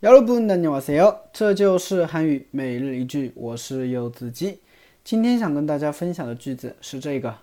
[0.00, 4.60] 여러분 안녕하세요，这就是韩语每日一句，我是柚子鸡。
[5.02, 7.38] 今天想跟大家分享的句子是这个：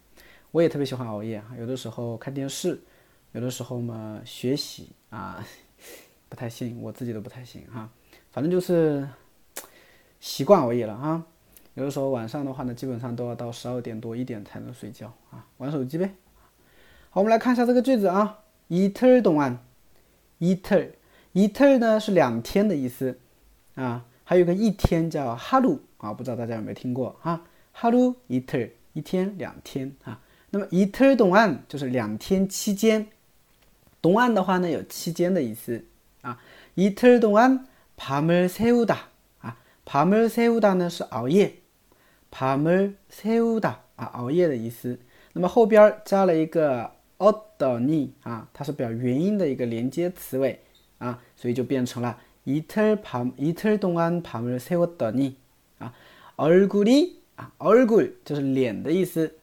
[0.53, 1.51] 我也特别喜欢熬夜啊。
[1.59, 2.81] 有的时候看电视，
[3.33, 5.45] 有的时候嘛学习啊，
[6.29, 7.91] 不太行，我自己都不太行哈。
[8.31, 9.09] 反正就是
[10.21, 11.25] 习惯熬夜了哈。
[11.75, 16.15] 有的时候晚上的话呢，基本上都要到十二点多一点才能睡觉啊，玩手机呗。
[17.11, 18.41] 好，我们来看一下这个句子啊。
[18.71, 19.59] 이틀동 안，
[20.41, 20.95] 이 틀，
[21.35, 23.19] 이틀呢是两天的意思
[23.75, 27.43] 啊，还有个一天叫哈鲁啊，不知道大家有没有听过哈？
[27.73, 30.19] 哈鲁이 틀， 一天两天啊。
[30.49, 33.09] 那么이틀동안就是两天期间，
[34.01, 35.85] 동안的话呢有期间的意思
[36.23, 36.41] 啊。
[36.77, 38.97] 이틀동안밤을새우다
[39.43, 41.57] 啊，밤을새우다呢是熬夜，
[42.33, 44.99] 밤을새우다啊熬夜的意思。
[45.35, 46.91] 那么后边加了一个。
[47.19, 50.61] 어떠니啊，它是表原因的一个连接词尾
[50.99, 55.35] 啊，所以就变成了이틀밤이틀동안밤을새웠더니
[55.79, 55.95] 啊，
[56.37, 59.37] 얼굴이啊，얼굴就是脸的意思，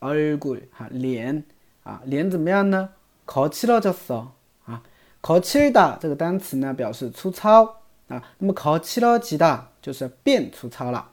[0.00, 1.44] 얼굴哈脸
[1.84, 2.90] 啊，脸怎么样呢？
[3.26, 4.28] 거칠어졌어
[4.64, 4.82] 啊，
[5.20, 11.10] 거칠다这个单词呢表示粗糙啊，那么거칠어지다就是变粗糙了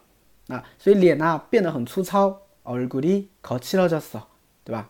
[0.47, 4.23] 啊，所以脸呢变得很粗糙，얼굴이거칠어졌 어，
[4.63, 4.89] 对吧？